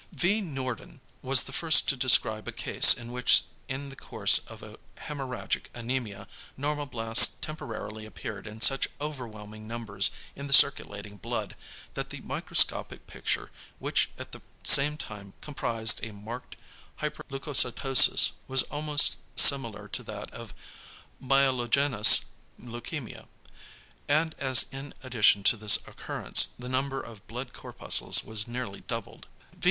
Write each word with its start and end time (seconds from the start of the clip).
V. 0.11 0.41
Noorden 0.41 0.99
was 1.21 1.43
the 1.43 1.53
first 1.53 1.87
to 1.87 1.95
describe 1.95 2.47
a 2.47 2.51
case 2.51 2.91
in 2.95 3.11
which 3.11 3.43
in 3.67 3.89
the 3.89 3.95
course 3.95 4.39
of 4.47 4.63
a 4.63 4.79
hæmorrhagic 4.97 5.65
anæmia 5.75 6.25
normoblasts 6.57 7.35
temporarily 7.39 8.07
appeared 8.07 8.47
in 8.47 8.61
such 8.61 8.87
overwhelming 8.99 9.67
numbers 9.67 10.09
in 10.35 10.47
the 10.47 10.53
circulating 10.53 11.17
blood, 11.17 11.55
that 11.93 12.09
the 12.09 12.21
microscopic 12.21 13.05
picture, 13.05 13.51
which 13.77 14.09
at 14.17 14.31
the 14.31 14.41
same 14.63 14.97
time 14.97 15.33
comprised 15.39 16.03
a 16.03 16.11
marked 16.11 16.55
hyperleucocytosis, 17.01 18.31
was 18.47 18.63
almost 18.71 19.17
similar 19.35 19.87
to 19.87 20.01
that 20.01 20.31
of 20.33 20.51
a 20.51 21.23
myelogenous 21.25 22.25
leukæmia. 22.59 23.27
And 24.07 24.33
as 24.39 24.65
in 24.71 24.95
addition 25.03 25.43
to 25.43 25.55
this 25.57 25.77
occurrence 25.85 26.47
the 26.57 26.69
number 26.69 26.99
of 26.99 27.27
blood 27.27 27.53
corpuscles 27.53 28.23
was 28.23 28.47
nearly 28.47 28.81
doubled, 28.87 29.27
v. 29.53 29.59